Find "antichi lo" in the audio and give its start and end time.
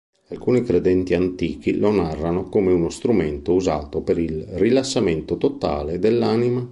1.13-1.91